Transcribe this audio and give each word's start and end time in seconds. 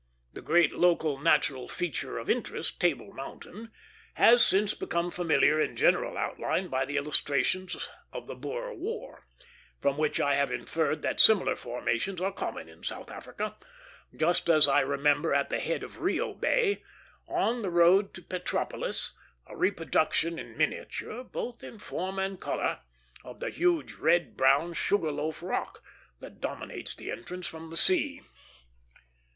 The 0.33 0.41
great 0.41 0.73
local 0.73 1.19
natural 1.19 1.67
feature 1.69 2.17
of 2.17 2.27
interest, 2.27 2.79
Table 2.81 3.13
Mountain, 3.13 3.71
has 4.15 4.43
since 4.43 4.73
become 4.73 5.11
familiar 5.11 5.61
in 5.61 5.75
general 5.75 6.17
outline 6.17 6.69
by 6.69 6.85
the 6.85 6.97
illustrations 6.97 7.87
of 8.11 8.25
the 8.25 8.33
Boer 8.33 8.73
War; 8.73 9.27
from 9.79 9.99
which 9.99 10.19
I 10.19 10.33
have 10.33 10.51
inferred 10.51 11.03
that 11.03 11.19
similar 11.19 11.55
formations 11.55 12.19
are 12.19 12.31
common 12.31 12.67
in 12.67 12.81
South 12.83 13.11
Africa, 13.11 13.55
just 14.15 14.49
as 14.49 14.67
I 14.67 14.79
remember 14.79 15.35
at 15.35 15.51
the 15.51 15.59
head 15.59 15.83
of 15.83 15.99
Rio 15.99 16.33
Bay, 16.33 16.81
on 17.27 17.61
the 17.61 17.69
road 17.69 18.15
to 18.15 18.23
Petropolis, 18.23 19.13
a 19.45 19.55
reproduction 19.55 20.39
in 20.39 20.57
miniature, 20.57 21.23
both 21.23 21.63
in 21.63 21.77
form 21.77 22.17
and 22.17 22.39
color, 22.41 22.79
of 23.23 23.39
the 23.39 23.51
huge 23.51 23.93
red 23.93 24.35
brown 24.35 24.73
Sugar 24.73 25.11
Loaf 25.11 25.43
Rock 25.43 25.83
that 26.21 26.41
dominates 26.41 26.95
the 26.95 27.11
entrance 27.11 27.45
from 27.45 27.69
the 27.69 27.77
sea. 27.77 28.21